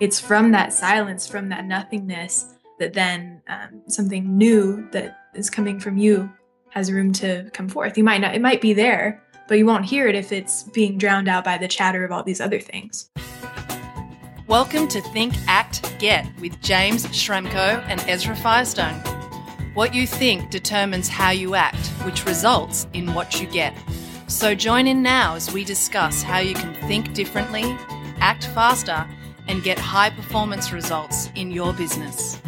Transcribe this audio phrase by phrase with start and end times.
[0.00, 5.78] it's from that silence, from that nothingness, that then um, something new that is coming
[5.78, 6.32] from you
[6.70, 7.98] has room to come forth.
[7.98, 10.96] You might not, it might be there, but you won't hear it if it's being
[10.96, 13.10] drowned out by the chatter of all these other things.
[14.46, 18.94] Welcome to Think, Act, Get with James Schramko and Ezra Firestone.
[19.74, 23.76] What you think determines how you act, which results in what you get.
[24.28, 27.76] So join in now as we discuss how you can think differently,
[28.20, 29.06] act faster,
[29.50, 32.40] and get high performance results in your business.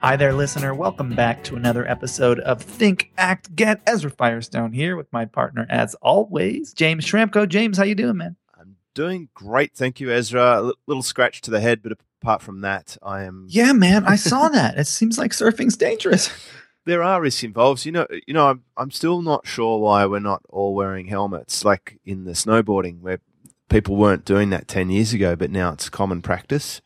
[0.00, 0.74] Hi there, listener.
[0.74, 3.80] Welcome back to another episode of Think, Act, Get.
[3.86, 7.48] Ezra Firestone here with my partner, as always, James Schramko.
[7.48, 8.34] James, how you doing, man?
[8.58, 10.60] I'm doing great, thank you, Ezra.
[10.60, 13.46] A little scratch to the head, but apart from that, I am.
[13.48, 14.76] Yeah, man, I saw that.
[14.76, 16.30] It seems like surfing's dangerous.
[16.84, 17.86] There are risks involved.
[17.86, 21.64] You know, you know, I'm I'm still not sure why we're not all wearing helmets,
[21.64, 23.20] like in the snowboarding, where
[23.68, 26.80] people weren't doing that ten years ago, but now it's common practice.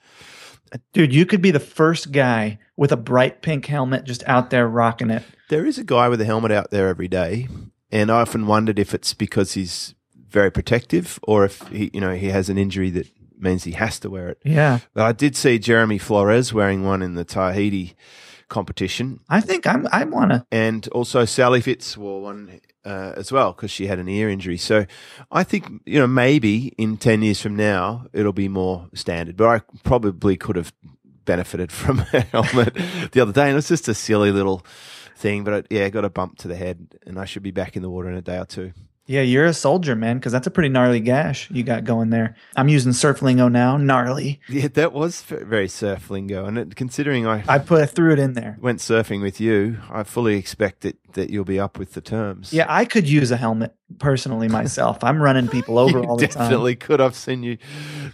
[0.92, 4.68] Dude, you could be the first guy with a bright pink helmet just out there
[4.68, 5.22] rocking it.
[5.48, 7.48] There is a guy with a helmet out there every day,
[7.90, 9.94] and I often wondered if it's because he's
[10.28, 13.98] very protective, or if he, you know, he has an injury that means he has
[14.00, 14.38] to wear it.
[14.44, 14.80] Yeah.
[14.92, 17.94] But I did see Jeremy Flores wearing one in the Tahiti
[18.48, 19.20] competition.
[19.28, 19.86] I think I'm.
[19.92, 20.46] I want to.
[20.50, 24.56] And also Sally Fitz wore one uh, as well because she had an ear injury.
[24.56, 24.86] So
[25.30, 29.36] I think you know maybe in ten years from now it'll be more standard.
[29.36, 30.72] But I probably could have
[31.24, 32.74] benefited from a helmet
[33.12, 34.64] the other day, and it's just a silly little
[35.16, 35.44] thing.
[35.44, 37.76] But it, yeah, I got a bump to the head, and I should be back
[37.76, 38.72] in the water in a day or two.
[39.06, 42.34] Yeah, you're a soldier, man, because that's a pretty gnarly gash you got going there.
[42.56, 44.40] I'm using surf lingo now, gnarly.
[44.48, 48.32] Yeah, that was very surf lingo, and it, considering I I put threw it in
[48.32, 48.58] there.
[48.60, 52.52] went surfing with you, I fully expect that that you'll be up with the terms.
[52.52, 55.02] Yeah, I could use a helmet personally myself.
[55.02, 56.42] I'm running people over all the time.
[56.42, 57.00] definitely could.
[57.00, 57.58] I've seen you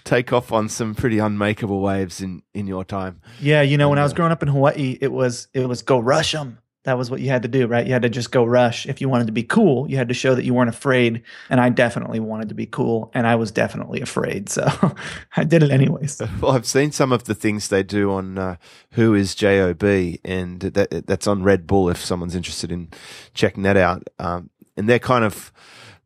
[0.04, 3.20] take off on some pretty unmakeable waves in in your time.
[3.40, 5.82] Yeah, you know, when I was uh, growing up in Hawaii, it was it was
[5.82, 6.58] go rush them.
[6.84, 7.86] That was what you had to do, right?
[7.86, 8.86] You had to just go rush.
[8.86, 11.22] If you wanted to be cool, you had to show that you weren't afraid.
[11.48, 14.48] And I definitely wanted to be cool, and I was definitely afraid.
[14.48, 14.66] So
[15.36, 16.20] I did it anyways.
[16.40, 18.56] Well, I've seen some of the things they do on uh,
[18.92, 21.88] Who is Job, and that that's on Red Bull.
[21.88, 22.88] If someone's interested in
[23.32, 25.52] checking that out, um, and they're kind of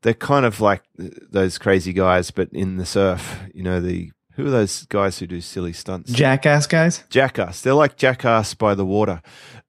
[0.03, 3.41] they're kind of like those crazy guys, but in the surf.
[3.55, 6.13] You know the who are those guys who do silly stunts?
[6.13, 7.05] Jackass guys.
[7.09, 7.63] Jackass.
[7.63, 9.23] They're like Jackass by the water.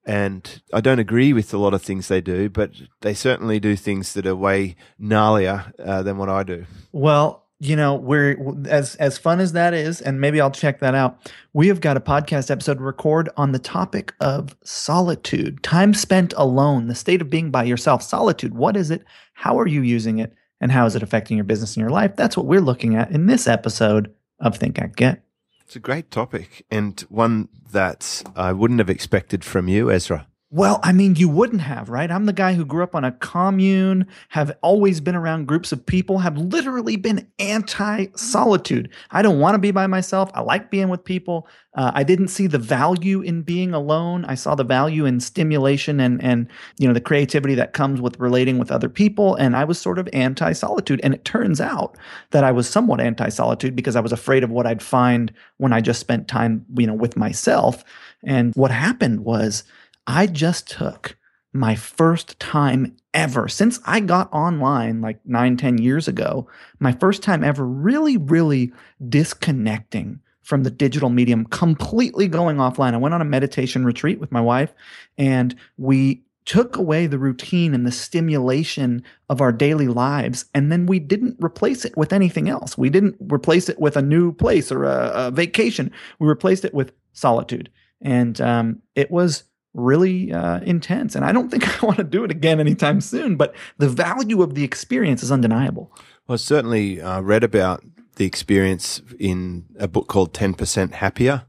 [0.07, 3.75] And I don't agree with a lot of things they do, but they certainly do
[3.75, 6.65] things that are way gnarlier uh, than what I do.
[6.93, 8.37] Well, you know, we're
[8.69, 11.31] as as fun as that is, and maybe I'll check that out.
[11.51, 16.87] We have got a podcast episode record on the topic of solitude, time spent alone,
[16.87, 18.01] the state of being by yourself.
[18.01, 19.03] Solitude, what is it?
[19.33, 20.33] How are you using it?
[20.61, 22.15] And how is it affecting your business and your life?
[22.15, 25.23] That's what we're looking at in this episode of Think Act Get.
[25.67, 30.25] It's a great topic and one that I wouldn't have expected from you, Ezra.
[30.49, 32.09] Well, I mean, you wouldn't have, right?
[32.09, 35.85] I'm the guy who grew up on a commune, have always been around groups of
[35.85, 38.89] people, have literally been anti solitude.
[39.11, 40.31] I don't want to be by myself.
[40.33, 41.49] I like being with people.
[41.75, 44.23] Uh, I didn't see the value in being alone.
[44.23, 46.47] I saw the value in stimulation and and
[46.79, 49.35] you know the creativity that comes with relating with other people.
[49.35, 51.01] And I was sort of anti solitude.
[51.03, 51.97] And it turns out
[52.31, 55.73] that I was somewhat anti solitude because I was afraid of what I'd find when
[55.73, 57.83] I just spent time, you know, with myself.
[58.23, 59.65] And what happened was
[60.07, 61.17] I just took
[61.51, 66.47] my first time ever since I got online like nine, 10 years ago,
[66.79, 68.71] my first time ever really, really
[69.09, 72.93] disconnecting from the digital medium, completely going offline.
[72.93, 74.73] I went on a meditation retreat with my wife
[75.17, 80.85] and we took away the routine and the stimulation of our daily lives and then
[80.85, 82.77] we didn't replace it with anything else.
[82.77, 85.91] We didn't replace it with a new place or a, a vacation.
[86.19, 87.69] We replaced it with solitude.
[87.99, 89.43] And um, it was
[89.77, 93.35] really uh, intense and i don't think i want to do it again anytime soon
[93.37, 95.91] but the value of the experience is undeniable
[96.27, 97.83] Well, I certainly uh, read about
[98.17, 101.45] the experience in a book called 10% Happier.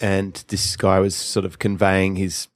[0.00, 2.48] And this guy was sort of conveying his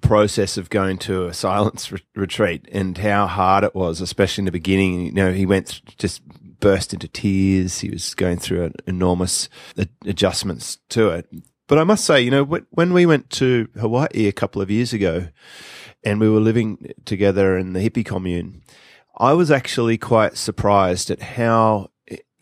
[0.00, 4.46] process of going to a silence re- retreat and how hard it was, especially in
[4.46, 5.06] the beginning.
[5.06, 6.22] You know, he went just
[6.60, 7.80] burst into tears.
[7.80, 11.26] He was going through an enormous a- adjustments to it.
[11.68, 14.92] But I must say, you know, when, we went to Hawaii a couple of years
[14.92, 15.28] ago
[16.04, 18.62] and we were living together in the hippie commune,
[19.16, 21.90] I was actually quite surprised at how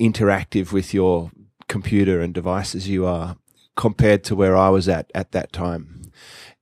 [0.01, 1.31] interactive with your
[1.69, 3.37] computer and devices you are
[3.77, 6.11] compared to where I was at at that time.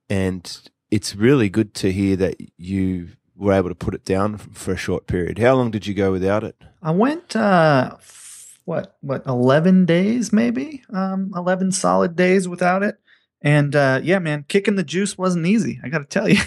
[0.09, 4.73] And it's really good to hear that you were able to put it down for
[4.73, 5.39] a short period.
[5.39, 6.55] How long did you go without it?
[6.81, 7.95] I went uh,
[8.69, 10.83] what what 11 days maybe?
[10.93, 12.95] Um 11 solid days without it?
[13.41, 16.41] And uh yeah man kicking the juice wasn't easy i gotta tell you.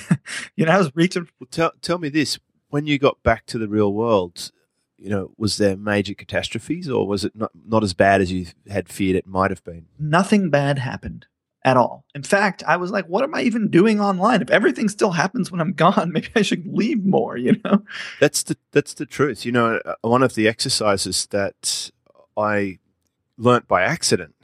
[0.57, 2.39] You know i was reaching Well, tell tell me this:
[2.69, 4.51] when you got back to the real world,
[4.99, 8.47] you know, was there major catastrophes, or was it not not as bad as you
[8.71, 9.87] had feared it might have been?
[9.99, 11.27] nothing bad happened
[11.65, 12.05] at all.
[12.15, 14.43] In fact i was like what am i even doing online?
[14.43, 17.83] If everything still happens when i'm gone maybe i should leave more you know?
[18.21, 19.45] That's the that's the truth.
[19.47, 21.91] You know, uh, one of the exercises that
[22.37, 22.79] I
[23.37, 24.35] learnt by accident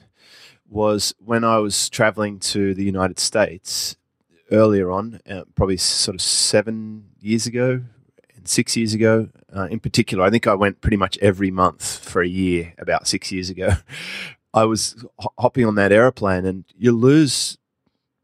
[0.68, 3.96] was when I was traveling to the United States
[4.50, 7.82] earlier on, uh, probably sort of seven years ago
[8.34, 9.28] and six years ago.
[9.54, 13.06] Uh, in particular, I think I went pretty much every month for a year about
[13.08, 13.70] six years ago.
[14.54, 17.58] I was ho- hopping on that aeroplane, and you lose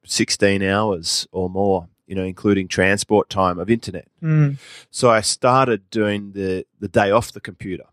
[0.05, 1.89] sixteen hours or more.
[2.07, 4.09] You know, including transport time of internet.
[4.91, 7.85] So I started doing the the day off the computer,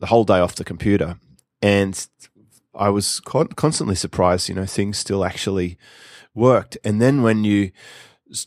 [0.00, 1.18] the whole day off the computer,
[1.62, 2.06] and
[2.74, 4.48] I was con- constantly surprised.
[4.48, 5.78] You know, things still actually
[6.34, 6.76] worked.
[6.84, 7.70] And then when you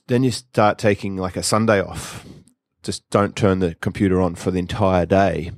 [0.07, 2.25] then you start taking like a Sunday off,
[2.81, 5.51] just don't turn the computer on for the entire day.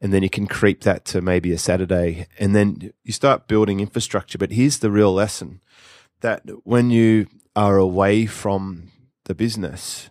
[0.00, 2.26] And then you can creep that to maybe a Saturday.
[2.38, 4.36] And then you start building infrastructure.
[4.36, 5.60] But here's the real lesson
[6.20, 7.26] that when you
[7.56, 8.90] are away from
[9.24, 10.10] the business,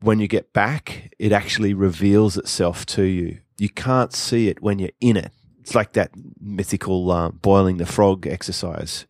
[0.00, 3.38] when you get back, it actually reveals itself to you.
[3.60, 5.32] You can't see it when you're in it.
[5.60, 9.04] It's like that mythical uh, boiling the frog exercise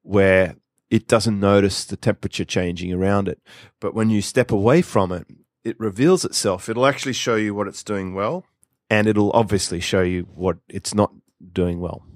[0.00, 0.56] where
[0.88, 3.42] it doesn't notice the temperature changing around it.
[3.78, 5.26] But when you step away from it,
[5.64, 6.70] it reveals itself.
[6.70, 8.46] It'll actually show you what it's doing well,
[8.88, 11.12] and it'll obviously show you what it's not
[11.52, 12.06] doing well.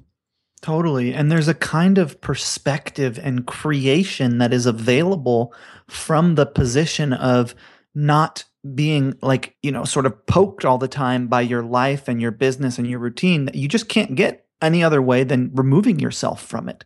[0.62, 1.12] Totally.
[1.12, 5.52] And there's a kind of perspective and creation that is available
[5.86, 7.54] from the position of
[7.94, 8.44] not
[8.74, 12.30] being like, you know, sort of poked all the time by your life and your
[12.30, 16.42] business and your routine that you just can't get any other way than removing yourself
[16.42, 16.84] from it.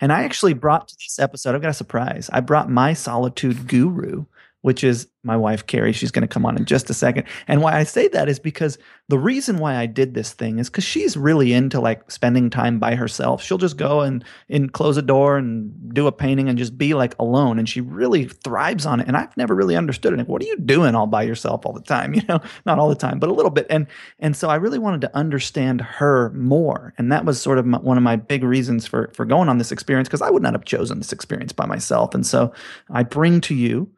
[0.00, 2.30] And I actually brought to this episode, I've got a surprise.
[2.32, 4.26] I brought my solitude guru,
[4.62, 5.92] which is my wife, Carrie.
[5.92, 7.24] She's going to come on in just a second.
[7.46, 8.78] And why I say that is because
[9.08, 12.78] the reason why I did this thing is because she's really into like spending time
[12.78, 13.42] by herself.
[13.42, 16.94] She'll just go and, and close a door and do a painting and just be
[16.94, 17.58] like alone.
[17.58, 19.06] And she really thrives on it.
[19.06, 20.18] And I've never really understood it.
[20.18, 22.14] Like, what are you doing all by yourself all the time?
[22.18, 23.66] You know, not all the time, but a little bit.
[23.70, 23.86] And
[24.18, 26.94] and so I really wanted to understand her more.
[26.98, 29.58] And that was sort of my, one of my big reasons for for going on
[29.58, 32.12] this experience because I would not have chosen this experience by myself.
[32.12, 32.52] And so
[32.90, 33.88] I bring to you,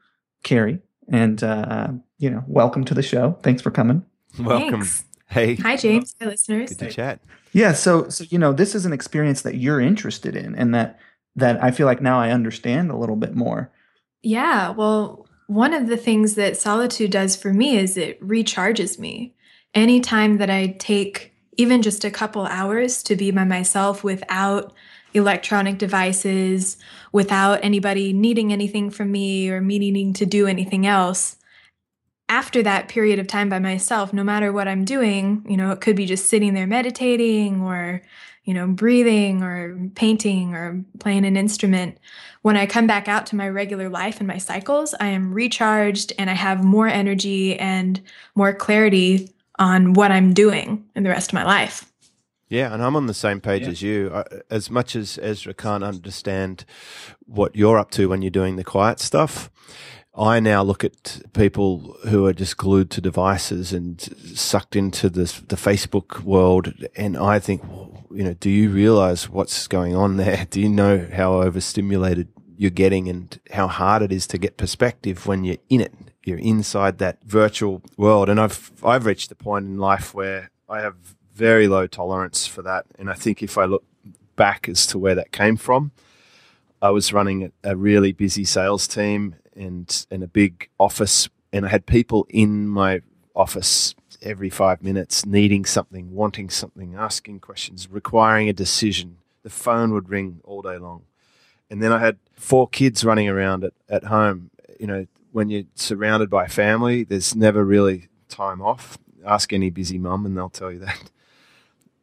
[0.42, 1.88] Carrie, and uh,
[2.19, 3.38] you know, welcome to the show.
[3.42, 4.04] Thanks for coming.
[4.38, 4.82] Welcome.
[4.82, 5.04] Thanks.
[5.28, 5.54] Hey.
[5.56, 6.14] Hi, James.
[6.20, 6.70] Hi, listeners.
[6.70, 7.20] Good to chat.
[7.52, 10.98] Yeah, so so you know, this is an experience that you're interested in, and that
[11.37, 13.70] that I feel like now I understand a little bit more.
[14.22, 19.34] Yeah, well, one of the things that solitude does for me is it recharges me.
[19.75, 24.72] Anytime that I take even just a couple hours to be by myself without
[25.14, 26.76] electronic devices,
[27.12, 31.36] without anybody needing anything from me or me needing to do anything else,
[32.28, 35.80] after that period of time by myself, no matter what I'm doing, you know, it
[35.80, 38.02] could be just sitting there meditating or,
[38.44, 41.98] you know, breathing or painting or playing an instrument.
[42.42, 46.12] When I come back out to my regular life and my cycles, I am recharged
[46.18, 48.00] and I have more energy and
[48.36, 49.28] more clarity
[49.58, 51.89] on what I'm doing in the rest of my life.
[52.50, 53.69] Yeah, and I'm on the same page Yeah.
[53.69, 54.11] as you.
[54.12, 56.65] I, as much as Ezra can't understand
[57.24, 59.51] what you're up to when you're doing the quiet stuff,
[60.15, 64.01] I now look at people who are just glued to devices and
[64.34, 69.31] sucked into this, the Facebook world, and I think, well, you know, do you realize
[69.31, 70.46] what's going on there?
[70.51, 75.29] Do you know how overstimulated you're getting and how hard it is to get perspective
[75.29, 75.94] when you're in it?
[76.24, 80.81] You're inside that virtual world, and I've I've reached a point in life where I
[80.81, 80.96] have
[81.41, 83.82] very low tolerance for that, and I think if I look
[84.37, 85.91] back as to where that came from,
[86.82, 91.70] I was running a- really busy sales team and and a big office, and I
[91.70, 93.01] had people in my
[93.35, 99.17] office every five minutes needing something, wanting something, asking questions, requiring a decision.
[99.43, 101.01] The phone would ring all day long,
[101.70, 104.51] and then I had four kids running around at, at home.
[104.79, 108.99] You know, when you're surrounded by family, there's never really time off.
[109.25, 111.11] Ask any busy mum, and they'll tell you that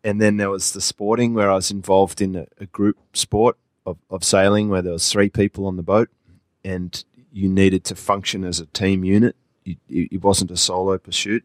[0.08, 3.58] and then there was the sporting where I was involved in a, a group sport
[3.86, 6.08] of, of sailing where there was three people on the boat
[6.64, 9.36] and you needed to function as a team unit.
[9.66, 11.44] You, you, it wasn't a solo pursuit.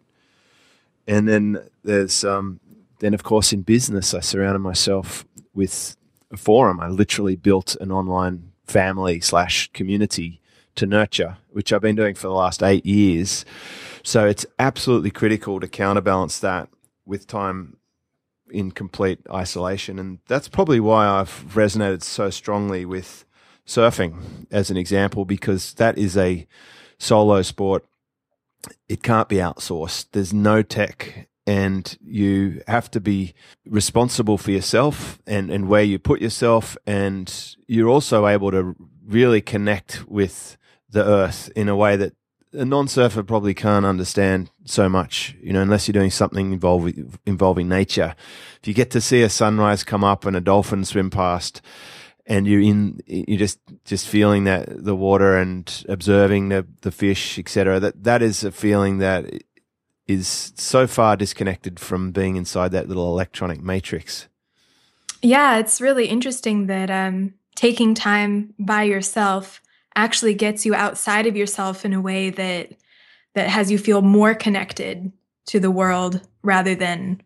[1.09, 2.61] And then there's um,
[3.01, 5.97] then of course in business I surrounded myself with
[6.31, 6.79] a forum.
[6.79, 10.41] I literally built an online family slash community
[10.77, 13.45] to nurture, which I've been doing for the last eight years.
[14.05, 16.69] So it's absolutely critical to counterbalance that
[17.05, 17.77] with time
[18.53, 19.99] in complete isolation.
[19.99, 23.25] And that's probably why I've resonated so strongly with
[23.67, 26.47] surfing as an example, because that is a
[26.99, 27.85] solo sport.
[28.89, 30.07] It can't be outsourced.
[30.13, 33.35] There's no tech and you have to be
[33.67, 36.77] responsible for yourself and, and where you put yourself.
[36.87, 40.57] And you're also able to really connect with
[40.89, 42.15] the earth in a way that
[42.53, 47.69] a non-surfer probably can't understand so much, you know, unless you're doing something involving involving
[47.69, 48.15] nature.
[48.61, 51.63] If you get to see a sunrise come up and a dolphin swim past,
[52.27, 57.39] and you're in, you're just just feeling that the water and observing the the fish,
[57.39, 57.81] etc.
[57.81, 59.27] That that is a feeling that
[60.07, 64.29] is so far disconnected from being inside that little electronic matrix.
[65.23, 69.63] Yeah, it's really interesting that um, taking time by yourself
[69.97, 72.73] actually gets you outside of yourself in a way that
[73.35, 75.13] that has you feel more connected
[75.47, 77.21] to the world rather than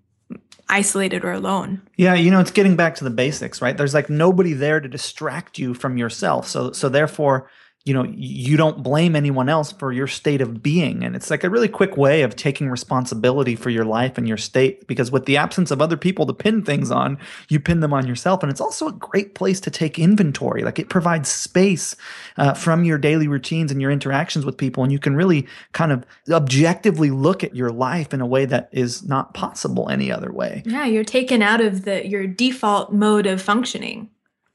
[0.69, 1.81] isolated or alone.
[1.97, 3.77] Yeah, you know, it's getting back to the basics, right?
[3.77, 6.49] There's like nobody there to distract you from yourself.
[6.49, 7.51] So so therefore,
[7.87, 11.05] you know you don't blame anyone else for your state of being.
[11.05, 14.37] And it's like a really quick way of taking responsibility for your life and your
[14.37, 17.17] state because with the absence of other people to pin things on
[17.49, 18.43] you pin them on yourself.
[18.43, 20.65] And it's also a great place to take inventory.
[20.65, 21.95] Like it provides space
[22.37, 24.83] uh, from your daily routines and your interactions with people.
[24.83, 28.69] And you can really kind of objectively look at your life in a way that
[28.73, 30.65] is not possible any other way.
[30.67, 34.11] Yeah you're taken out of the your default mode of functioning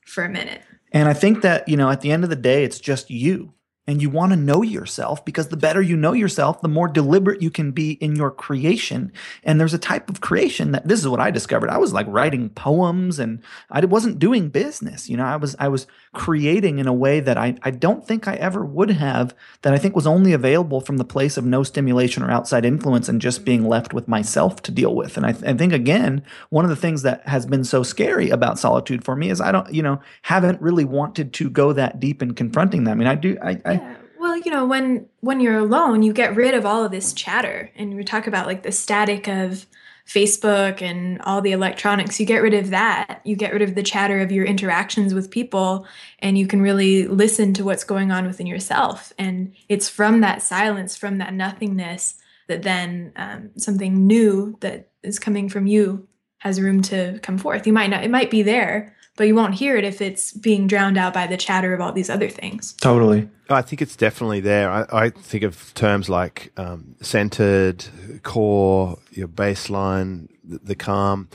[0.06, 2.64] for a minute and I think that, you know, at the end of the day,
[2.64, 3.54] it's just you
[3.92, 7.42] and you want to know yourself because the better you know yourself, the more deliberate
[7.42, 9.12] you can be in your creation.
[9.44, 11.70] And there's a type of creation that this is what I discovered.
[11.70, 15.10] I was like writing poems and I wasn't doing business.
[15.10, 18.28] You know, I was I was creating in a way that I, I don't think
[18.28, 21.64] I ever would have, that I think was only available from the place of no
[21.64, 25.18] stimulation or outside influence and just being left with myself to deal with.
[25.18, 28.30] And I, th- I think again, one of the things that has been so scary
[28.30, 32.00] about solitude for me is I don't, you know, haven't really wanted to go that
[32.00, 32.94] deep in confronting them.
[32.94, 33.81] I mean, I do I, I.
[34.22, 37.72] Well, you know, when when you're alone, you get rid of all of this chatter,
[37.76, 39.66] and we talk about like the static of
[40.06, 42.20] Facebook and all the electronics.
[42.20, 43.22] You get rid of that.
[43.26, 45.88] You get rid of the chatter of your interactions with people,
[46.20, 49.12] and you can really listen to what's going on within yourself.
[49.18, 52.14] And it's from that silence, from that nothingness,
[52.48, 57.66] that then um, something new that is coming from you has room to come forth.
[57.66, 58.04] You might not.
[58.04, 61.28] It might be there, but you won't hear it if it's being drowned out by
[61.28, 62.74] the chatter of all these other things.
[62.74, 63.30] Totally.
[63.52, 64.68] I think it's definitely there.
[64.68, 67.86] I, I think of terms like um, centered,
[68.24, 71.30] core, your baseline, the, the calm.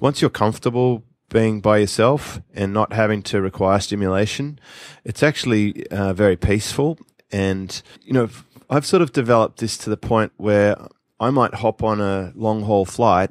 [0.00, 4.58] Once you're comfortable being by yourself and not having to require stimulation,
[5.04, 6.98] it's actually uh, very peaceful.
[7.30, 8.30] And, you know,
[8.70, 10.78] I've sort of developed this to the point where
[11.18, 13.30] I might hop on a long haul flight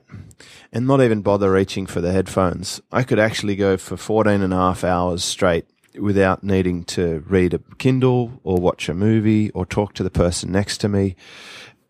[0.71, 2.81] and not even bother reaching for the headphones.
[2.91, 5.65] I could actually go for 14 and a half hours straight
[5.99, 10.51] without needing to read a Kindle or watch a movie or talk to the person
[10.51, 11.15] next to me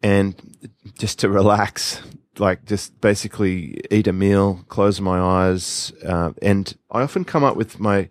[0.04, 0.36] and
[1.00, 2.02] just to relax,
[2.38, 5.94] like just basically eat a meal, close my eyes.
[6.06, 8.10] Uh, and I often come up with my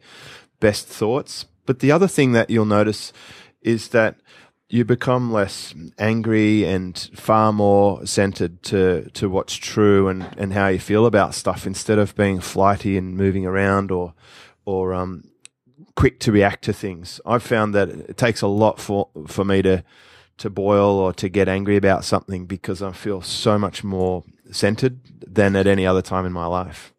[0.58, 1.44] best thoughts.
[1.66, 3.12] But the other thing that you'll notice
[3.62, 4.16] is that
[4.68, 10.68] you become less angry and far more centered to, to what's true and, and how
[10.68, 14.14] you feel about stuff instead of being flighty and moving around or,
[14.64, 15.24] or, um,
[15.96, 17.20] quick to react to things.
[17.24, 19.84] I've found that it takes a lot for, for me to,
[20.38, 25.00] to boil or to get angry about something because I feel so much more centered
[25.26, 26.93] than at any other time in my life.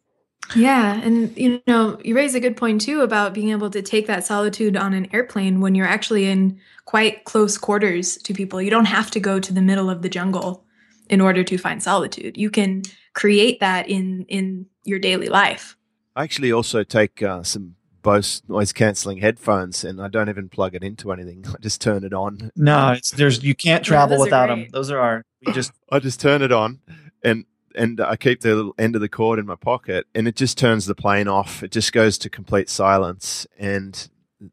[0.55, 0.99] Yeah.
[1.01, 4.25] And, you know, you raise a good point too about being able to take that
[4.25, 8.61] solitude on an airplane when you're actually in quite close quarters to people.
[8.61, 10.65] You don't have to go to the middle of the jungle
[11.09, 12.37] in order to find solitude.
[12.37, 12.83] You can
[13.13, 15.77] create that in in your daily life.
[16.15, 20.75] I actually also take uh, some Bose noise cancelling headphones, and I don't even plug
[20.75, 21.43] it into anything.
[21.49, 22.51] I just turn it on.
[22.55, 24.67] No, it's there's you can't travel yeah, without them.
[24.71, 25.23] Those are our.
[25.45, 26.79] We just I just turn it on,
[27.23, 30.57] and and I keep the end of the cord in my pocket, and it just
[30.57, 31.63] turns the plane off.
[31.63, 34.09] It just goes to complete silence, and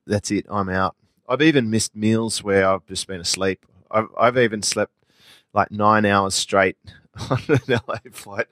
[0.06, 0.46] that's it.
[0.50, 0.96] I'm out.
[1.28, 3.64] I've even missed meals where I've just been asleep.
[3.90, 4.92] I've I've even slept
[5.52, 6.76] like nine hours straight
[7.30, 8.46] on an LA flight.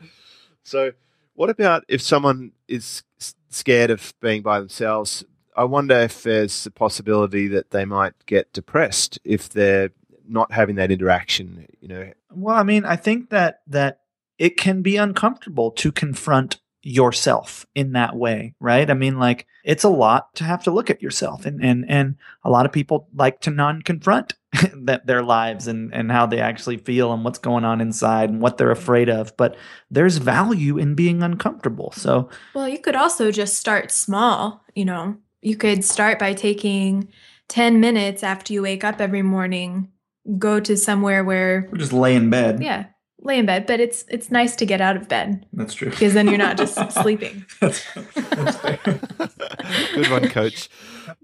[0.63, 0.93] So,
[1.35, 3.03] what about if someone is
[3.49, 5.25] scared of being by themselves?
[5.57, 9.91] I wonder if there's a possibility that they might get depressed if they're
[10.29, 11.67] not having that interaction.
[11.81, 12.13] You know.
[12.31, 14.01] Well, I mean, I think that that
[14.41, 18.91] it can be uncomfortable to confront yourself in that way, right?
[18.91, 22.17] I mean, like it's a lot to have to look at yourself, and and and
[22.43, 24.35] a lot of people like to non-confront.
[24.75, 28.41] that their lives and and how they actually feel and what's going on inside and
[28.41, 29.57] what they're afraid of but
[29.93, 34.65] there's value in being uncomfortable so Well, you could also just start small.
[34.75, 37.13] You know, you could start by taking
[37.47, 39.93] 10 minutes after you wake up every morning,
[40.37, 42.87] go to somewhere where, we just lay in bed yeah,
[43.23, 43.67] lay in bed.
[43.67, 46.57] But it's it's nice to get out of bed that's true because then you're not
[46.57, 47.45] just sleeping.
[47.61, 48.57] that's, that's.
[49.95, 50.69] Good one, coach.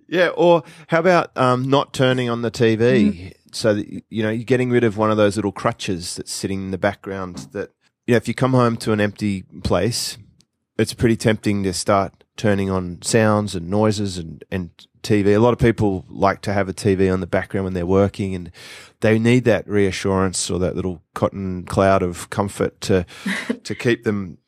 [0.09, 4.45] Yeah, or how about um, not turning on the TV so that you know you're
[4.45, 7.49] getting rid of one of those little crutches that's sitting in the background.
[7.53, 7.71] That
[8.07, 10.19] you know, if you come home to an empty place,
[10.79, 14.71] it's pretty tempting to start turning on sounds and noises and and
[15.07, 15.35] TV.
[15.35, 18.35] A lot of people like to have a TV on the background when they're working,
[18.35, 18.51] and
[19.01, 23.07] they need that reassurance or that little cotton cloud of comfort to
[23.65, 24.39] to keep them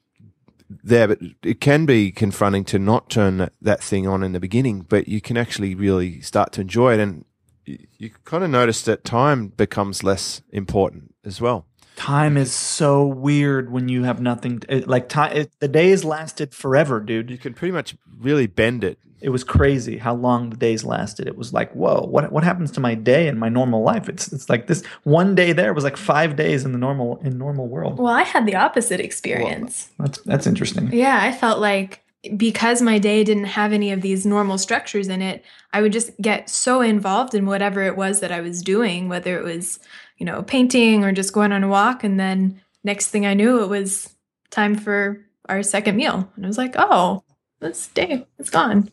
[0.68, 4.40] there, but it can be confronting to not turn that, that thing on in the
[4.40, 7.00] beginning, but you can actually really start to enjoy it.
[7.00, 7.24] And
[7.64, 11.66] you, you kind of notice that time becomes less important as well.
[11.96, 16.54] time is so weird when you have nothing to, like time it, the days lasted
[16.54, 18.98] forever dude You can pretty much really bend it.
[19.20, 21.26] It was crazy how long the days lasted.
[21.26, 24.08] It was like, whoa, what what happens to my day in my normal life?
[24.08, 27.38] It's it's like this one day there was like five days in the normal in
[27.38, 27.98] normal world.
[27.98, 29.90] Well, I had the opposite experience.
[29.98, 30.92] That's that's interesting.
[30.92, 32.04] Yeah, I felt like
[32.36, 36.10] because my day didn't have any of these normal structures in it, I would just
[36.20, 39.78] get so involved in whatever it was that I was doing, whether it was,
[40.18, 42.02] you know, painting or just going on a walk.
[42.02, 44.14] And then next thing I knew, it was
[44.50, 46.30] time for our second meal.
[46.34, 47.22] And I was like, oh,
[47.60, 48.90] this day is gone.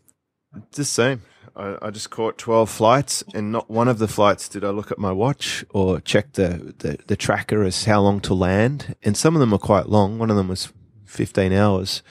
[0.58, 1.22] It's the same.
[1.56, 4.92] I, I just caught 12 flights, and not one of the flights did I look
[4.92, 8.96] at my watch or check the, the, the tracker as how long to land.
[9.04, 10.20] And some of them were quite long.
[10.20, 10.72] One of them was
[11.06, 12.04] 15 hours.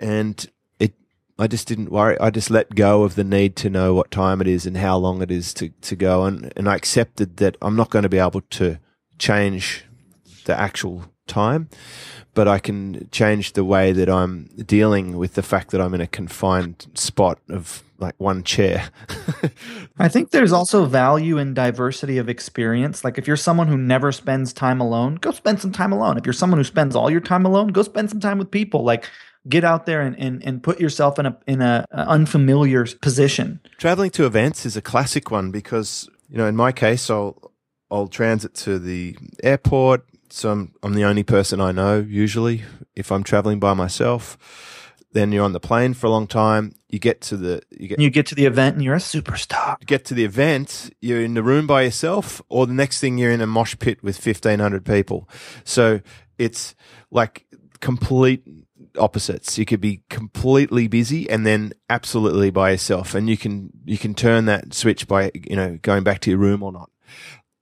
[0.00, 0.46] And
[0.80, 0.94] it,
[1.38, 2.18] I just didn't worry.
[2.18, 4.96] I just let go of the need to know what time it is and how
[4.96, 6.24] long it is to, to go.
[6.24, 8.78] And, and I accepted that I'm not going to be able to
[9.18, 9.84] change
[10.46, 11.68] the actual time,
[12.34, 16.00] but I can change the way that I'm dealing with the fact that I'm in
[16.00, 18.90] a confined spot of like one chair.
[19.98, 23.04] I think there's also value in diversity of experience.
[23.04, 26.18] Like if you're someone who never spends time alone, go spend some time alone.
[26.18, 28.82] If you're someone who spends all your time alone, go spend some time with people.
[28.82, 29.08] Like
[29.48, 33.60] get out there and, and, and put yourself in a in a, a unfamiliar position.
[33.78, 37.52] Traveling to events is a classic one because, you know, in my case, I'll,
[37.90, 40.06] I'll transit to the airport.
[40.30, 42.62] So I'm, I'm the only person I know usually
[42.96, 44.38] if I'm traveling by myself.
[45.12, 46.74] Then you're on the plane for a long time.
[46.88, 49.76] You get to the, you get, you get to the event and you're a superstar.
[49.80, 53.16] you get to the event, you're in the room by yourself, or the next thing
[53.16, 55.28] you're in a mosh pit with 1500 people.
[55.62, 56.00] So
[56.36, 56.74] it's
[57.12, 57.46] like
[57.80, 58.42] complete
[58.98, 59.56] opposites.
[59.56, 63.14] You could be completely busy and then absolutely by yourself.
[63.14, 66.40] And you can, you can turn that switch by, you know, going back to your
[66.40, 66.90] room or not.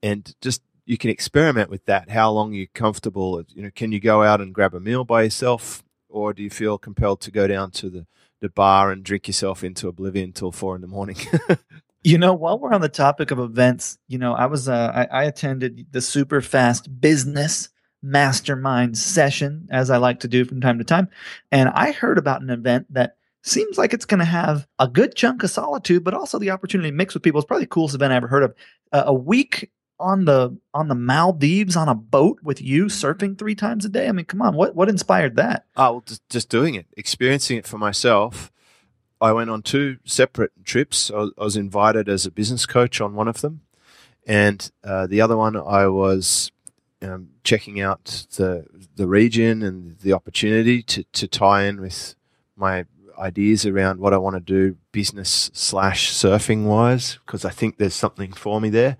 [0.01, 2.09] And just, you can experiment with that.
[2.09, 3.43] How long you're comfortable.
[3.49, 5.83] You know, can you go out and grab a meal by yourself?
[6.09, 8.05] Or do you feel compelled to go down to the,
[8.39, 11.17] the bar and drink yourself into oblivion till four in the morning?
[12.05, 15.21] You know, while we're on the topic of events, you know, I was uh, I,
[15.21, 17.69] I attended the super fast business
[18.01, 21.07] mastermind session, as I like to do from time to time,
[21.49, 25.15] and I heard about an event that seems like it's going to have a good
[25.15, 27.39] chunk of solitude, but also the opportunity to mix with people.
[27.39, 28.53] It's probably the coolest event I ever heard of.
[28.91, 29.71] Uh, a week
[30.03, 34.07] on the on the Maldives on a boat with you surfing three times a day.
[34.07, 35.65] I mean, come on, what what inspired that?
[35.75, 38.51] Oh, well, just, just doing it, experiencing it for myself.
[39.21, 41.09] I went on two separate trips.
[41.09, 43.61] I was, I was invited as a business coach on one of them,
[44.27, 46.51] and uh, the other one I was
[47.01, 52.15] um, checking out the the region and the opportunity to to tie in with
[52.55, 52.85] my
[53.23, 57.95] ideas around what I want to do business slash surfing wise because I think there's
[57.95, 58.97] something for me there,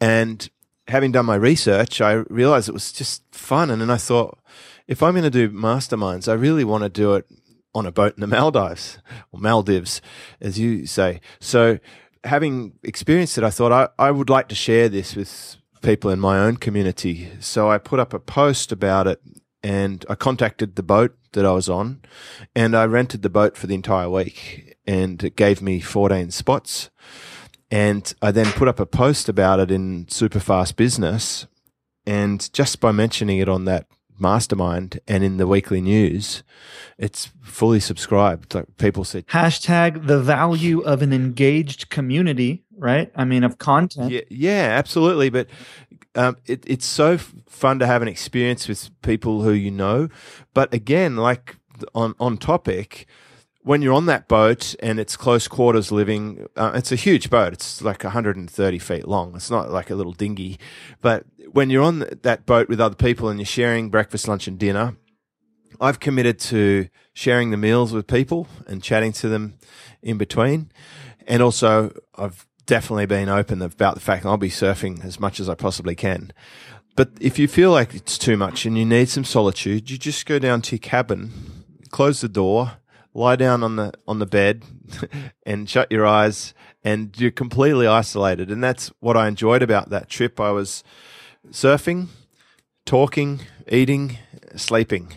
[0.00, 0.48] and
[0.88, 4.38] having done my research, I realized it was just fun, and then I thought
[4.86, 7.26] if I'm going to do masterminds, I really want to do it
[7.74, 8.98] on a boat in the Maldives
[9.32, 10.00] or Maldives,
[10.40, 11.20] as you say.
[11.40, 11.78] So,
[12.24, 16.18] having experienced it, I thought I, I would like to share this with people in
[16.18, 17.30] my own community.
[17.40, 19.20] So, I put up a post about it
[19.62, 22.00] and I contacted the boat that I was on
[22.54, 26.90] and I rented the boat for the entire week and it gave me 14 spots.
[27.70, 31.46] And I then put up a post about it in Superfast Business.
[32.06, 33.86] And just by mentioning it on that
[34.18, 36.42] mastermind and in the weekly news,
[36.96, 38.54] it's fully subscribed.
[38.54, 43.10] Like people said, Hashtag the value of an engaged community, right?
[43.14, 44.10] I mean, of content.
[44.12, 45.28] yeah, yeah, absolutely.
[45.28, 45.48] But
[46.16, 50.08] um, it, it's so f- fun to have an experience with people who you know.
[50.54, 51.56] But again, like
[51.94, 53.06] on on topic,
[53.62, 57.52] when you're on that boat and it's close quarters living, uh, it's a huge boat.
[57.52, 59.34] It's like 130 feet long.
[59.34, 60.58] It's not like a little dinghy.
[61.00, 64.56] But when you're on that boat with other people and you're sharing breakfast, lunch, and
[64.56, 64.96] dinner,
[65.80, 69.58] I've committed to sharing the meals with people and chatting to them
[70.00, 70.70] in between.
[71.26, 75.48] And also, I've definitely been open about the fact I'll be surfing as much as
[75.48, 76.32] I possibly can.
[76.96, 80.26] But if you feel like it's too much and you need some solitude, you just
[80.26, 81.30] go down to your cabin,
[81.90, 82.78] close the door,
[83.14, 84.64] lie down on the on the bed,
[85.46, 88.50] and shut your eyes, and you're completely isolated.
[88.50, 90.40] And that's what I enjoyed about that trip.
[90.40, 90.82] I was
[91.50, 92.08] surfing,
[92.86, 94.18] talking, eating,
[94.56, 95.12] sleeping,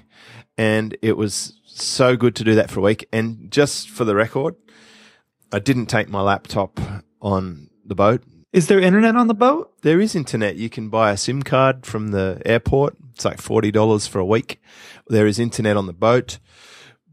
[0.57, 3.07] and it was so good to do that for a week.
[3.13, 4.55] And just for the record,
[5.51, 6.77] I didn't take my laptop
[7.21, 8.23] on the boat.
[8.51, 9.71] Is there internet on the boat?
[9.83, 10.55] There is internet.
[10.55, 12.95] You can buy a SIM card from the airport.
[13.13, 14.59] It's like $40 for a week.
[15.07, 16.39] There is internet on the boat.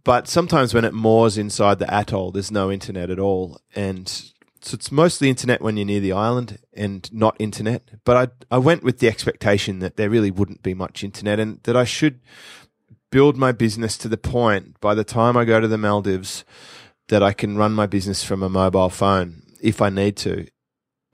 [0.03, 3.61] But sometimes when it moors inside the atoll, there's no internet at all.
[3.75, 7.90] And so it's mostly internet when you're near the island and not internet.
[8.05, 8.16] But
[8.51, 11.77] I, I went with the expectation that there really wouldn't be much internet and that
[11.77, 12.21] I should
[13.11, 16.45] build my business to the point by the time I go to the Maldives
[17.09, 20.46] that I can run my business from a mobile phone if I need to.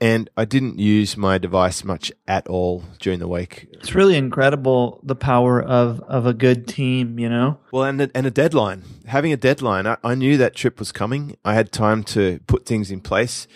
[0.00, 3.68] And I didn't use my device much at all during the week.
[3.74, 7.60] It's really incredible the power of, of a good team, you know?
[7.72, 8.82] Well, and a, and a deadline.
[9.06, 11.36] Having a deadline, I, I knew that trip was coming.
[11.44, 13.46] I had time to put things in place.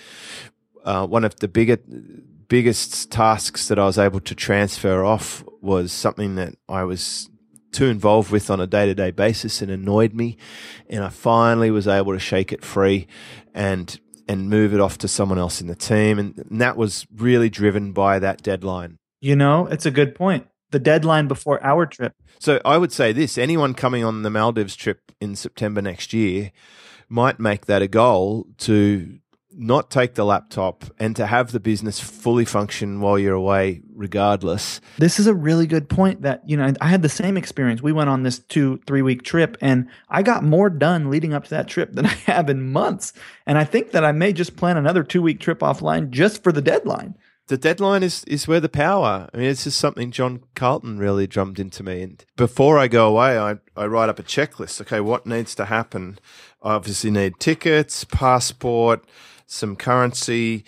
[0.84, 1.78] Uh, one of the bigger,
[2.46, 7.28] biggest tasks that I was able to transfer off was something that I was
[7.72, 10.36] too involved with on a day to day basis and annoyed me.
[10.88, 13.08] And I finally was able to shake it free
[13.52, 13.98] and
[14.28, 16.18] and move it off to someone else in the team.
[16.18, 18.98] And, and that was really driven by that deadline.
[19.20, 20.46] You know, it's a good point.
[20.70, 22.12] The deadline before our trip.
[22.38, 26.50] So I would say this anyone coming on the Maldives trip in September next year
[27.08, 29.18] might make that a goal to
[29.56, 34.80] not take the laptop and to have the business fully function while you're away regardless
[34.98, 37.92] this is a really good point that you know i had the same experience we
[37.92, 41.50] went on this two three week trip and i got more done leading up to
[41.50, 43.12] that trip than i have in months
[43.46, 46.52] and i think that i may just plan another two week trip offline just for
[46.52, 47.14] the deadline
[47.48, 49.28] the deadline is, is where the power.
[49.32, 52.02] I mean, it's just something John Carlton really drummed into me.
[52.02, 54.80] And before I go away, I, I write up a checklist.
[54.80, 56.18] Okay, what needs to happen?
[56.62, 59.04] I obviously need tickets, passport,
[59.46, 60.64] some currency,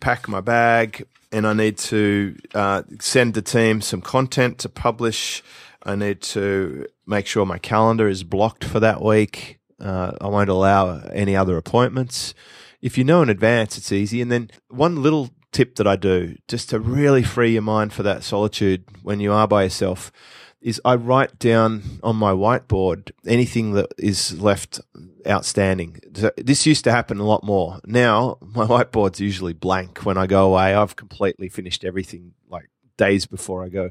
[0.00, 5.42] pack my bag, and I need to uh, send the team some content to publish.
[5.82, 9.58] I need to make sure my calendar is blocked for that week.
[9.80, 12.34] Uh, I won't allow any other appointments.
[12.82, 14.20] If you know in advance, it's easy.
[14.20, 18.02] And then one little tip that I do just to really free your mind for
[18.02, 20.12] that solitude when you are by yourself
[20.60, 24.80] is I write down on my whiteboard anything that is left
[25.26, 26.00] outstanding.
[26.36, 27.80] This used to happen a lot more.
[27.86, 30.74] Now my whiteboard's usually blank when I go away.
[30.74, 33.90] I've completely finished everything like days before I go.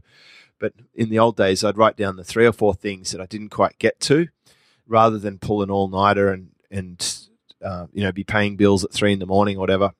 [0.60, 3.26] But in the old days, I'd write down the three or four things that I
[3.26, 4.28] didn't quite get to,
[4.86, 7.28] rather than pull an all nighter and and
[7.64, 9.94] uh, you know be paying bills at three in the morning or whatever.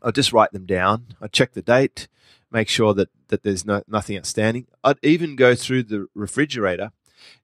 [0.00, 1.16] I'd just write them down.
[1.20, 2.08] I'd check the date
[2.52, 4.66] make sure that that there's no, nothing outstanding.
[4.84, 6.92] I'd even go through the refrigerator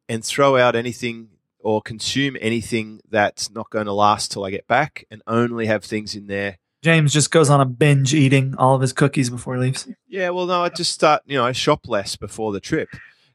[0.09, 4.67] and throw out anything or consume anything that's not going to last till I get
[4.67, 6.59] back, and only have things in there.
[6.83, 9.89] James just goes on a binge eating all of his cookies before he leaves.
[10.07, 11.23] Yeah, well, no, I just start.
[11.27, 12.89] You know, I shop less before the trip,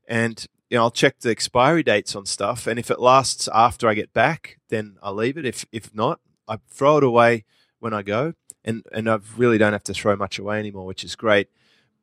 [0.07, 3.87] and you know, I'll check the expiry dates on stuff, and if it lasts after
[3.87, 5.45] I get back, then I leave it.
[5.45, 7.43] If if not, I throw it away
[7.79, 8.33] when I go,
[8.63, 11.49] and and I really don't have to throw much away anymore, which is great.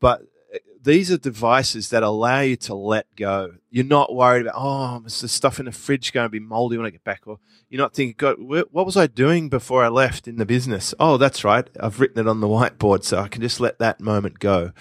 [0.00, 3.54] But uh, these are devices that allow you to let go.
[3.70, 6.76] You're not worried about, oh, is the stuff in the fridge going to be moldy
[6.76, 7.22] when I get back?
[7.26, 10.94] Or you're not thinking, God, what was I doing before I left in the business?
[10.98, 11.68] Oh, that's right.
[11.78, 14.72] I've written it on the whiteboard, so I can just let that moment go.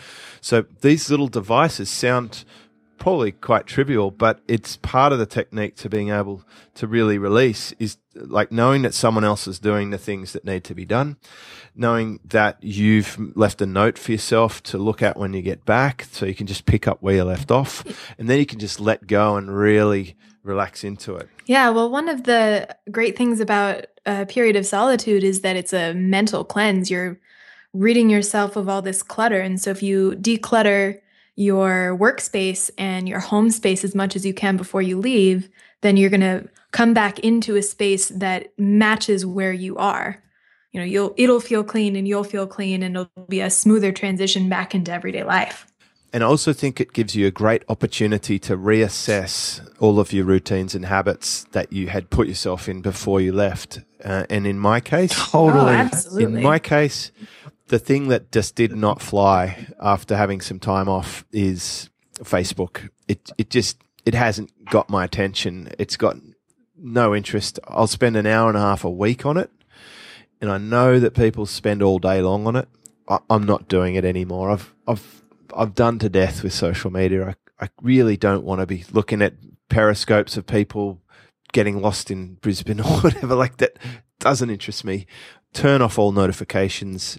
[0.41, 2.45] So these little devices sound
[2.97, 6.43] probably quite trivial, but it's part of the technique to being able
[6.75, 10.63] to really release is like knowing that someone else is doing the things that need
[10.65, 11.17] to be done,
[11.75, 16.05] knowing that you've left a note for yourself to look at when you get back
[16.12, 17.84] so you can just pick up where you left off
[18.17, 21.29] and then you can just let go and really relax into it.
[21.45, 25.73] Yeah, well, one of the great things about a period of solitude is that it's
[25.73, 26.89] a mental cleanse.
[26.89, 27.19] You're
[27.73, 29.39] ridding yourself of all this clutter.
[29.39, 30.99] And so if you declutter
[31.36, 35.49] your workspace and your home space as much as you can before you leave,
[35.82, 40.21] then you're going to come back into a space that matches where you are.
[40.71, 43.91] You know, you'll it'll feel clean and you'll feel clean and it'll be a smoother
[43.91, 45.65] transition back into everyday life.
[46.13, 50.25] and I also think it gives you a great opportunity to reassess all of your
[50.25, 53.79] routines and habits that you had put yourself in before you left.
[54.03, 55.62] Uh, and in my case, Totally.
[55.62, 56.38] Oh, absolutely.
[56.39, 57.12] in my case,
[57.67, 61.89] the thing that just did not fly after having some time off is
[62.23, 62.89] Facebook.
[63.08, 65.69] It it just it hasn't got my attention.
[65.77, 66.15] It's got
[66.82, 67.60] no interest.
[67.68, 69.52] I'll spend an hour and a half a week on it,
[70.42, 72.68] and I know that people spend all day long on it.
[73.08, 74.52] I, I'm not doing it anymore.
[74.52, 75.24] I've I've
[75.56, 77.30] I've done to death with social media.
[77.30, 79.34] I I really don't want to be looking at
[79.68, 81.02] periscopes of people
[81.52, 83.78] getting lost in Brisbane or whatever like that.
[84.20, 85.06] Doesn't interest me.
[85.54, 87.18] Turn off all notifications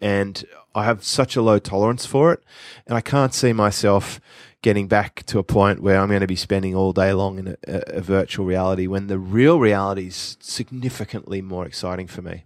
[0.00, 2.42] and I have such a low tolerance for it,
[2.86, 4.20] and I can't see myself
[4.62, 7.48] getting back to a point where I'm going to be spending all day long in
[7.48, 12.44] a, a, virtual reality when the real reality is significantly more exciting for me.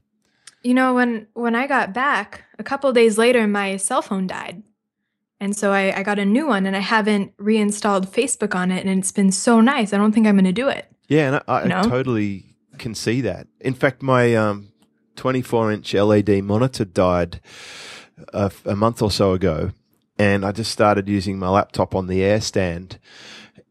[0.62, 4.62] You know, when when I got back, a couple days later, my cell phone died,
[5.38, 8.86] and so I, I got a new one, and I haven't reinstalled Facebook on it,
[8.86, 9.92] and it's been so nice.
[9.92, 10.86] I don't think I'm going to do it.
[11.08, 11.82] Yeah, and I, I No?
[11.82, 13.46] totally can see that.
[13.60, 14.68] In fact, my um,
[15.16, 17.40] 24 inch LED monitor died
[18.32, 19.72] a, a month or so ago,
[20.18, 22.98] and I just started using my laptop on the air stand,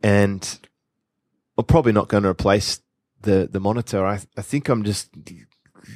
[0.01, 0.59] and
[1.57, 2.81] I'm probably not going to replace
[3.21, 4.05] the the monitor.
[4.05, 5.09] I I think I'm just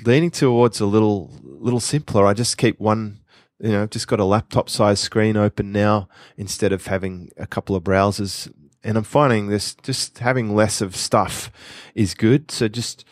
[0.05, 2.25] leaning towards a little little simpler.
[2.25, 3.19] I just keep one.
[3.60, 7.75] You know, just got a laptop size screen open now instead of having a couple
[7.75, 8.47] of browsers
[8.83, 11.51] and I'm finding this just having less of stuff
[11.93, 12.51] is good.
[12.51, 13.03] So just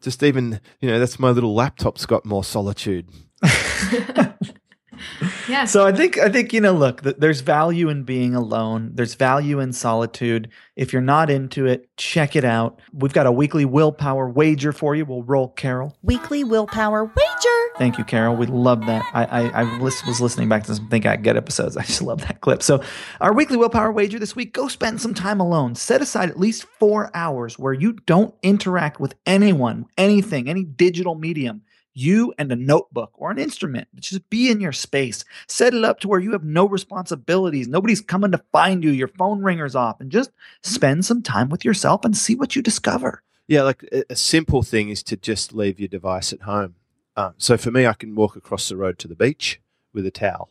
[0.00, 3.08] just even you know that's my little laptop's got more solitude.
[5.48, 5.64] Yeah.
[5.64, 8.90] So I think I think you know, look, there's value in being alone.
[8.94, 10.50] There's value in solitude.
[10.74, 12.80] If you're not into it, check it out.
[12.92, 15.04] We've got a weekly willpower wager for you.
[15.04, 15.96] We'll roll Carol.
[16.02, 17.78] Weekly willpower wager.
[17.78, 18.34] Thank you, Carol.
[18.34, 19.04] We love that.
[19.14, 21.76] I I, I was listening back to some Think I Get episodes.
[21.76, 22.62] I just love that clip.
[22.62, 22.82] So,
[23.20, 25.76] our weekly willpower wager this week: go spend some time alone.
[25.76, 31.14] Set aside at least four hours where you don't interact with anyone, anything, any digital
[31.14, 31.62] medium.
[31.98, 33.88] You and a notebook or an instrument.
[33.94, 35.24] Just be in your space.
[35.48, 37.68] Set it up to where you have no responsibilities.
[37.68, 38.90] Nobody's coming to find you.
[38.90, 40.30] Your phone ringer's off, and just
[40.62, 43.22] spend some time with yourself and see what you discover.
[43.48, 46.74] Yeah, like a, simple thing is to just leave your device at home.
[47.16, 49.62] Um, so for me, I can walk across the road to the beach
[49.94, 50.50] with a towel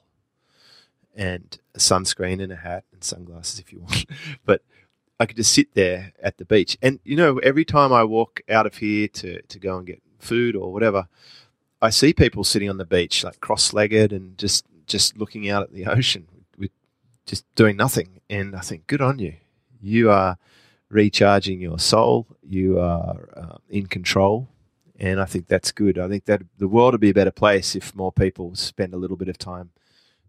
[1.15, 4.05] and a sunscreen and a hat and sunglasses if you want.
[4.45, 4.63] but
[5.19, 6.75] I could just sit there at the beach.
[6.81, 10.01] And you know, every time I walk out of here to, to go and get
[10.25, 11.07] food or whatever,
[11.81, 15.73] I see people sitting on the beach like cross-legged and just just looking out at
[15.73, 16.71] the ocean with
[17.25, 18.21] just doing nothing.
[18.29, 19.33] And I think, good on you.
[19.81, 20.37] You are
[20.89, 22.27] recharging your soul.
[22.41, 24.47] You are uh, in control.
[24.99, 25.97] And I think that's good.
[25.97, 28.97] I think that the world would be a better place if more people spend a
[28.97, 29.71] little bit of time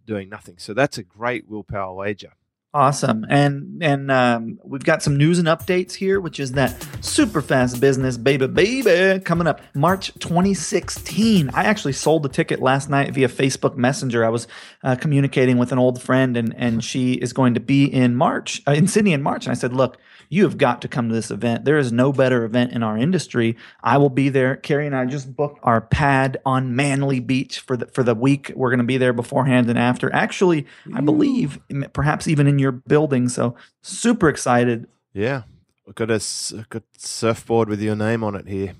[0.06, 0.56] doing nothing.
[0.58, 2.32] So that's a great willpower wager.
[2.76, 7.40] Awesome, and and um, we've got some news and updates here, which is that super
[7.40, 11.48] fast business, baby, baby, coming up March 2016.
[11.54, 14.26] I actually sold the ticket last night via Facebook Messenger.
[14.26, 14.46] I was
[14.84, 18.60] uh, communicating with an old friend, and and she is going to be in March
[18.68, 19.96] uh, in Sydney in March, and I said, look.
[20.28, 21.64] You have got to come to this event.
[21.64, 23.56] There is no better event in our industry.
[23.82, 24.56] I will be there.
[24.56, 28.52] Carrie and I just booked our pad on Manly Beach for the for the week.
[28.54, 30.12] We're going to be there beforehand and after.
[30.12, 31.60] Actually, I believe
[31.92, 33.28] perhaps even in your building.
[33.28, 34.86] So super excited.
[35.12, 35.42] Yeah.
[35.88, 36.20] I've got a,
[36.68, 38.74] got surfboard with your name on it here.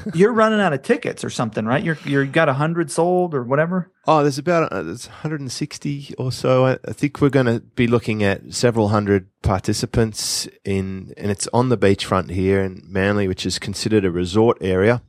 [0.14, 1.82] You're running out of tickets or something, right?
[1.82, 3.90] You're you're got a hundred sold or whatever.
[4.06, 6.66] Oh, there's about uh, there's 160 or so.
[6.66, 11.48] I, I think we're going to be looking at several hundred participants in, and it's
[11.52, 15.02] on the beachfront here in Manly, which is considered a resort area.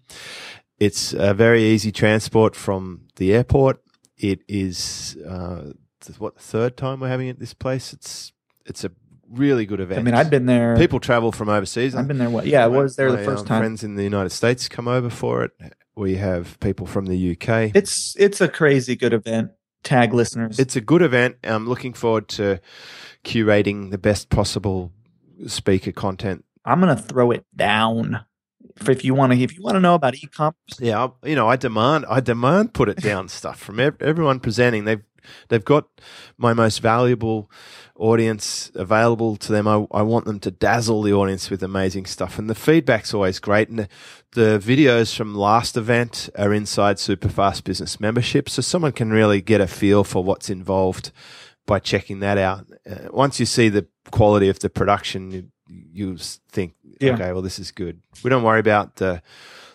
[0.80, 3.82] It's a very easy transport from the airport.
[4.17, 5.72] It is uh,
[6.06, 7.94] th- what the third time we're having it at this place.
[7.94, 8.34] It's
[8.66, 8.92] it's a
[9.30, 10.00] really good event.
[10.00, 10.78] I mean, I've been there.
[10.78, 11.96] people travel from overseas.
[11.96, 12.30] I've been there.
[12.30, 12.46] What?
[12.46, 13.62] Yeah, I was there the first um, time.
[13.62, 15.52] Friends in the United States come over for it.
[15.96, 17.72] We have people from the UK.
[17.76, 19.52] It's it's a crazy good event.
[19.84, 20.60] Tag listeners.
[20.60, 21.38] It's a good event.
[21.44, 22.62] I'm looking forward to
[23.26, 24.92] curating the best possible
[25.48, 26.46] speaker content.
[26.66, 28.26] I'm gonna throw it down.
[28.80, 31.36] If, if you want to, if you want to know about e-commerce, Yeah, I, you
[31.36, 34.86] know, I demand, I demand put it down stuff from ev- everyone presenting.
[34.86, 35.04] They've
[35.49, 35.88] they've got
[36.38, 37.49] my most valuable
[37.95, 39.67] audience available to them.
[39.67, 43.39] I, I want them to dazzle the audience with amazing stuff, and the feedback's always
[43.39, 43.69] great.
[43.69, 43.88] And the,
[44.34, 49.62] the videos from last event are inside Superfast Business membership, so someone can really get
[49.62, 51.12] a feel for what's involved
[51.65, 52.65] by checking that out.
[52.89, 55.52] Uh, once you see the quality of the production,
[55.91, 57.13] you, think, Yeah.
[57.13, 58.01] okay, well, this is good.
[58.23, 59.21] We don't worry about the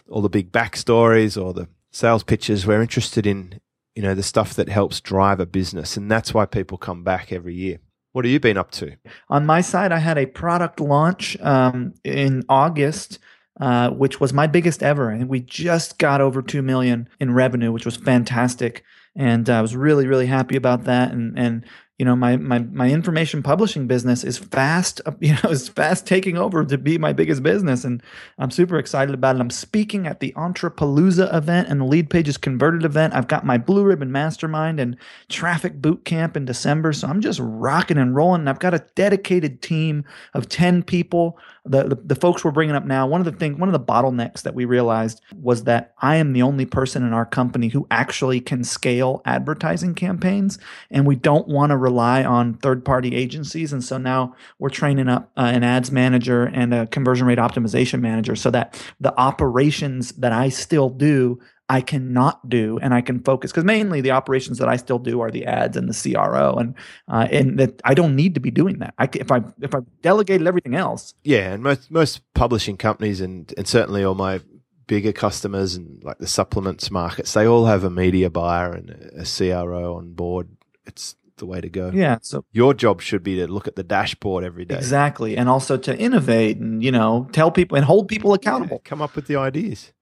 [0.09, 2.67] all the big backstories or the sales pitches.
[2.67, 3.61] We're interested in
[3.99, 5.97] you know, the stuff that helps drive a business.
[5.97, 7.81] And that's why people come back every year.
[8.13, 8.97] What have you been up to?
[9.29, 13.19] On my side, I had a product launch um, in August.
[13.61, 15.11] Uh, which was my biggest ever.
[15.11, 18.85] And we just got over two million in revenue, which was fantastic,
[19.17, 21.11] and I was really, really happy about that.
[21.11, 21.65] And and
[21.99, 26.39] you know my my my information publishing business is fast you know is fast taking
[26.39, 27.85] over to be my biggest business.
[27.85, 28.03] And
[28.39, 29.41] i'm super excited about it.
[29.41, 33.15] I'm speaking at the entrepalooza event and the Leadpages converted event.
[33.15, 34.97] I've got my blue ribbon mastermind and
[35.29, 36.93] traffic boot camp in december.
[36.93, 38.43] So i'm just rocking and rolling.
[38.43, 41.39] And i've got a dedicated team of 10 people.
[41.65, 43.81] The, the, the folks we're bringing up now one of the things one of the
[43.81, 47.87] bottlenecks that we realized was that i am the only person in our company who
[47.91, 50.59] actually can scale advertising campaigns.
[50.91, 55.09] And we don't want to rely on third party agencies and so now we're training
[55.09, 60.13] up uh, an ads manager and a conversion rate optimization manager so that the operations
[60.13, 61.39] that i still do
[61.71, 65.21] I cannot do, and I can focus because mainly the operations that I still do
[65.21, 66.75] are the ads and the CRO, and
[67.09, 68.95] uh, and that I don't need to be doing that.
[68.99, 73.53] I, if I if I delegated everything else, yeah, and most most publishing companies and
[73.59, 74.41] and certainly all my
[74.87, 79.27] bigger customers and like the supplements markets, they all have a media buyer and a
[79.27, 80.49] CRO on board.
[80.87, 81.91] It's the way to go.
[81.93, 82.19] Yeah.
[82.23, 84.77] So your job should be to look at the dashboard every day.
[84.77, 88.81] Exactly, and also to innovate and you know tell people and hold people accountable.
[88.85, 89.93] Yeah, come up with the ideas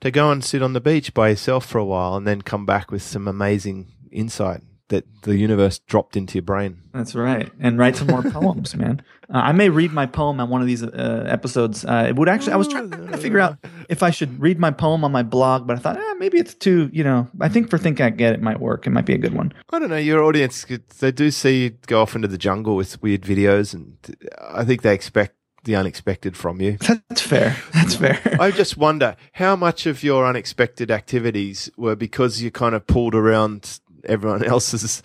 [0.00, 2.64] to go and sit on the beach by yourself for a while and then come
[2.64, 6.82] back with some amazing insight that the universe dropped into your brain.
[6.92, 7.50] That's right.
[7.60, 9.02] And write some more poems, man.
[9.30, 11.84] Uh, I may read my poem on one of these uh, episodes.
[11.84, 13.58] Uh, it would actually, I was trying to figure out
[13.90, 16.54] if I should read my poem on my blog, but I thought, eh, maybe it's
[16.54, 18.86] too, you know, I think for Think Act Get it might work.
[18.86, 19.52] It might be a good one.
[19.68, 19.98] I don't know.
[19.98, 20.64] Your audience,
[21.00, 23.98] they do see you go off into the jungle with weird videos, and
[24.40, 26.78] I think they expect the unexpected from you.
[27.08, 27.56] That's fair.
[27.74, 28.20] That's fair.
[28.40, 33.14] I just wonder how much of your unexpected activities were because you kind of pulled
[33.14, 35.02] around everyone else's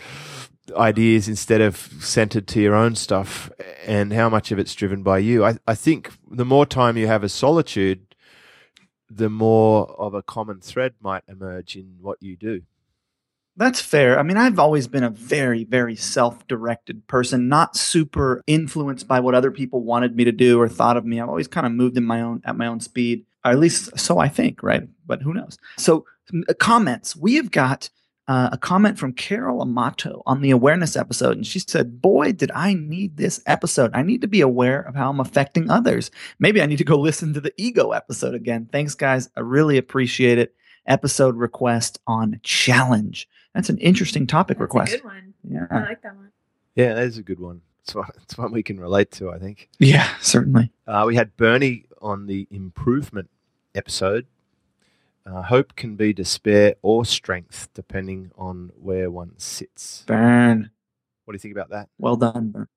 [0.75, 3.51] ideas instead of centered to your own stuff,
[3.85, 5.43] and how much of it's driven by you.
[5.43, 8.15] I, I think the more time you have as solitude,
[9.09, 12.61] the more of a common thread might emerge in what you do.
[13.55, 14.17] That's fair.
[14.17, 19.19] I mean, I've always been a very, very self directed person, not super influenced by
[19.19, 21.19] what other people wanted me to do or thought of me.
[21.19, 23.97] I've always kind of moved in my own at my own speed, or at least
[23.99, 24.87] so I think, right?
[25.05, 25.59] But who knows?
[25.77, 26.05] So,
[26.57, 27.15] comments.
[27.15, 27.89] We have got
[28.27, 32.51] uh, a comment from Carol Amato on the awareness episode, and she said, "Boy, did
[32.51, 33.91] I need this episode!
[33.93, 36.11] I need to be aware of how I'm affecting others.
[36.39, 38.69] Maybe I need to go listen to the ego episode again.
[38.71, 39.29] Thanks, guys.
[39.35, 40.55] I really appreciate it."
[40.85, 43.29] Episode request on challenge.
[43.53, 44.93] That's an interesting topic That's request.
[44.95, 45.33] A good one.
[45.49, 45.67] Yeah.
[45.71, 46.31] I like that one.
[46.75, 47.61] Yeah, that is a good one.
[47.83, 49.69] It's one, it's one we can relate to, I think.
[49.79, 50.71] Yeah, certainly.
[50.87, 53.29] Uh, we had Bernie on the improvement
[53.75, 54.25] episode.
[55.25, 60.03] Uh, hope can be despair or strength, depending on where one sits.
[60.05, 60.71] Burn.
[61.25, 61.89] What do you think about that?
[61.97, 62.67] Well done, Burn.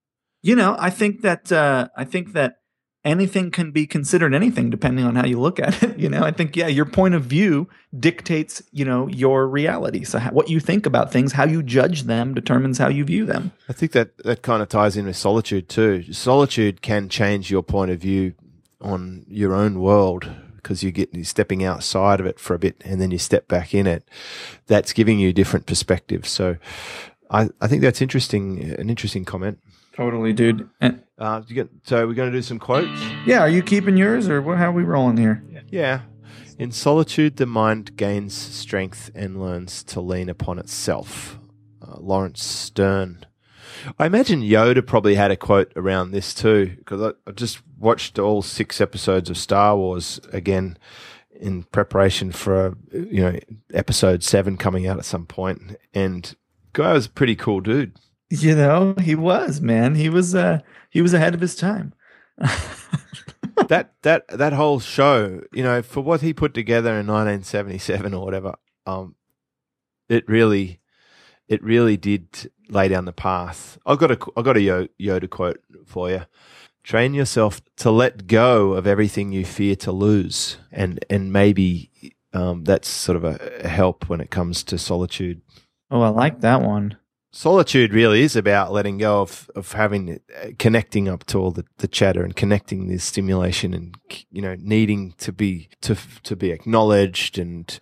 [0.43, 2.59] You know, I think that uh, I think that
[3.05, 5.99] anything can be considered anything depending on how you look at it.
[6.07, 10.05] You know, I think yeah, your point of view dictates you know your reality.
[10.05, 13.25] So how, what you think about things, how you judge them, determines how you view
[13.27, 13.53] them.
[13.69, 16.13] I think that that kind of ties in with solitude too.
[16.13, 18.35] Solitude can change your point of view
[18.81, 20.31] on your own world
[20.66, 23.46] because you get you're stepping outside of it for a bit and then you step
[23.46, 24.02] back in it.
[24.66, 26.29] That's giving you different perspectives.
[26.29, 26.57] So
[27.31, 29.61] I, I think that's interesting, an interesting comment.
[29.94, 30.68] Totally, dude.
[30.81, 33.00] Uh, you get, so we're going to do some quotes.
[33.24, 35.42] yeah, are you keeping yours or what, how are we rolling here?
[35.70, 36.00] Yeah.
[36.59, 41.38] In solitude, the mind gains strength and learns to lean upon itself.
[41.81, 43.24] Uh, Laurence Sterne.
[43.99, 48.18] I imagine Yoda probably had a quote around this too, because I, I just watched
[48.18, 50.79] all six episodes of Star Wars again
[51.38, 53.38] in preparation for you know
[53.75, 56.35] episode seven coming out at some point, and
[56.72, 57.99] guy was a pretty cool dude.
[58.29, 59.94] You know, he was man.
[59.94, 61.92] He was uh he was ahead of his time.
[63.68, 68.25] that that that whole show, you know, for what he put together in 1977 or
[68.25, 68.55] whatever,
[68.87, 69.14] um,
[70.09, 70.81] it really,
[71.49, 73.79] it really did lay down the path.
[73.87, 76.26] I've got a I've got a Yoda quote for you.
[76.83, 81.90] Train yourself to let go of everything you fear to lose, and and maybe
[82.33, 85.42] um, that's sort of a, a help when it comes to solitude.
[85.90, 86.98] oh, I like that one.
[87.33, 91.67] Solitude really is about letting go of, of having uh, connecting up to all the,
[91.79, 93.94] the chatter and connecting this stimulation and
[94.31, 97.79] you know needing to be to to be acknowledged and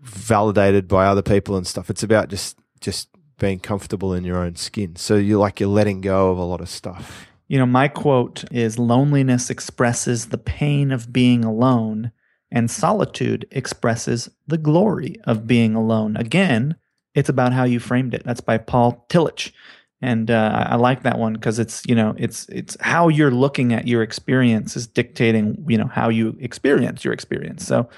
[0.00, 1.90] validated by other people and stuff.
[1.90, 3.08] It's about just just
[3.42, 4.94] being comfortable in your own skin.
[4.94, 7.26] So you're like you're letting go of a lot of stuff.
[7.48, 12.12] You know, my quote is loneliness expresses the pain of being alone,
[12.52, 16.16] and solitude expresses the glory of being alone.
[16.16, 16.76] Again,
[17.14, 18.22] It's about how you framed it.
[18.24, 19.52] That's by Paul Tillich.
[20.00, 23.72] And uh, I like that one because it's you know it's it's how you're looking
[23.72, 27.66] at your experience is dictating you know how you experience your experience.
[27.66, 27.88] So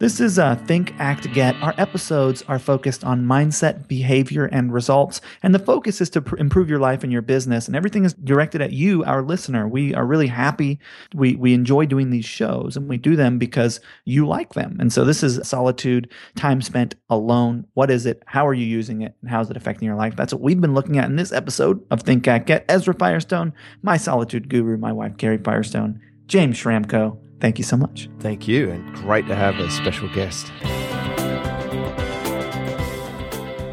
[0.00, 1.56] this is uh, Think, Act, Get.
[1.60, 5.20] Our episodes are focused on mindset, behavior, and results.
[5.42, 7.66] And the focus is to pr- improve your life and your business.
[7.66, 9.66] And everything is directed at you, our listener.
[9.66, 10.78] We are really happy.
[11.14, 14.76] We, we enjoy doing these shows and we do them because you like them.
[14.78, 17.66] And so this is solitude, time spent alone.
[17.74, 18.22] What is it?
[18.26, 19.16] How are you using it?
[19.20, 20.14] And how is it affecting your life?
[20.14, 22.64] That's what we've been looking at in this episode of Think, Act, Get.
[22.68, 27.18] Ezra Firestone, my solitude guru, my wife, Carrie Firestone, James Schramko.
[27.40, 28.08] Thank you so much.
[28.20, 30.50] Thank you, and great to have a special guest.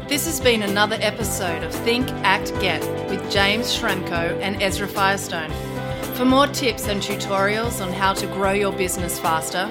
[0.08, 5.50] This has been another episode of Think, Act, Get with James Schramko and Ezra Firestone.
[6.14, 9.66] For more tips and tutorials on how to grow your business faster,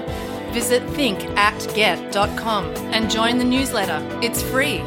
[0.52, 4.06] visit thinkactget.com and join the newsletter.
[4.22, 4.82] It's free.